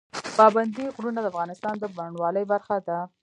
[0.37, 2.99] پابندی غرونه د افغانستان د بڼوالۍ برخه ده.